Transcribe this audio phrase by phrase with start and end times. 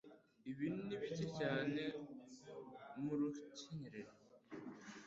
[0.49, 1.81] Ibi ni bike cyane
[3.01, 4.13] mu rukenyerero.